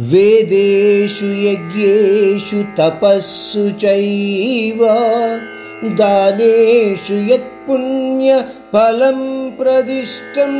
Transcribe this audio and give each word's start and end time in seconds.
वेदेषु 0.00 1.26
यज्ञेषु 1.26 2.62
तपस्सु 2.78 3.70
चैव 3.70 4.78
दानेषु 5.98 7.14
यत्पुण्यफलं 7.14 9.20
प्रदिष्टम्। 9.50 10.56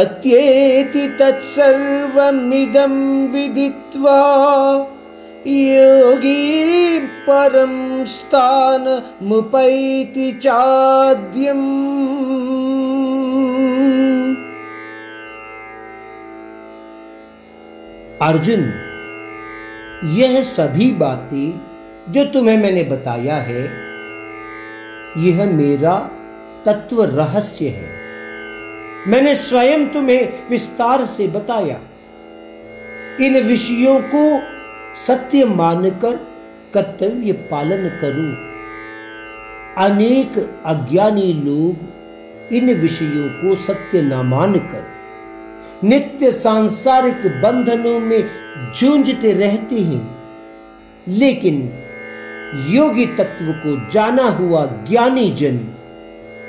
अत्येति 0.00 1.16
तत्सर्वमिदं 1.20 3.28
विदित्वा 3.28 4.20
योगी 5.46 6.98
परं 6.98 8.04
स्थानमुपैति 8.04 10.38
चाद्यम् 10.42 11.66
अर्जुन, 18.22 18.72
यह 20.04 20.42
सभी 20.42 20.92
बातें 20.92 21.60
जो 22.12 22.24
तुम्हें 22.24 22.56
मैंने 22.56 22.82
बताया 22.82 23.36
है, 23.36 23.62
यह 25.18 25.44
मेरा 25.44 26.10
तत्व 26.66 27.04
रहस्य 27.04 27.68
है। 27.68 27.88
मैंने 29.08 29.34
स्वयं 29.34 29.88
तुम्हें 29.88 30.48
विस्तार 30.50 31.06
से 31.06 31.28
बताया। 31.28 31.80
इन 33.20 33.40
विषयों 33.40 34.00
को 34.14 34.40
सत्य 35.06 35.44
मानकर 35.44 36.16
कर्तव्य 36.74 37.32
पालन 37.32 37.88
करो। 37.88 38.46
अनेक 39.84 40.62
अज्ञानी 40.66 41.32
लोग 41.32 41.76
इन 42.54 42.74
विषयों 42.74 43.28
को 43.28 43.54
सत्य 43.54 44.02
न 44.02 44.14
मानकर 44.14 44.95
नित्य 45.84 46.32
सांसारिक 46.32 47.14
बंधनों 47.14 48.00
में 48.00 48.24
जूझते 48.76 49.32
रहते 49.32 49.76
हैं। 49.80 50.16
लेकिन 51.08 51.72
योगी 52.68 53.06
तत्व 53.06 53.52
को 53.52 53.90
जाना 53.90 54.22
हुआ 54.22 54.66
ज्ञानी 54.66 55.30
जन 55.30 55.56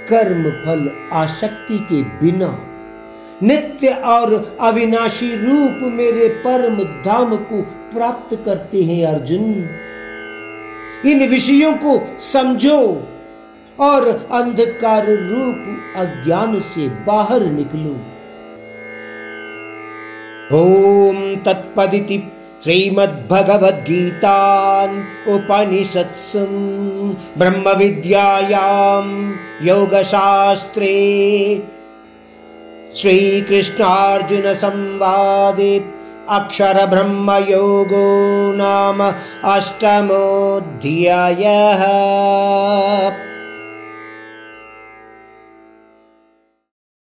कर्म, 0.09 0.43
फल, 0.43 1.09
आसक्ति 1.13 1.77
के 1.77 2.03
बिना 2.03 2.59
नित्य 3.43 3.87
और 3.87 4.57
अविनाशी 4.61 5.35
रूप 5.35 5.93
मेरे 5.93 6.27
परम 6.27 6.77
धाम 6.79 7.35
को 7.35 7.61
प्राप्त 7.61 8.41
करते 8.45 8.83
हैं 8.83 9.07
अर्जुन। 9.07 9.69
इन 11.05 11.27
विषयों 11.29 11.73
को 11.73 12.19
समझो 12.19 13.07
और 13.79 14.27
अंधकार 14.31 15.05
रूप 15.07 15.77
अज्ञान 15.95 16.59
से 16.59 16.87
बाहर 16.87 17.43
निकलो। 17.43 18.16
ॐ 20.55 21.17
तत्पदिति 21.45 22.17
श्रीमद्भगवद्गीतान् 22.63 24.93
उपनिषत्सु 25.33 26.43
ब्रह्मविद्यायां 27.39 29.07
योगशास्त्रे 29.67 30.93
श्रीकृष्णार्जुनसंवादे 32.99 35.73
अक्षरब्रह्मयोगो 36.37 38.05
नाम 38.61 38.99
अष्टमोऽध्यायः 39.53 41.83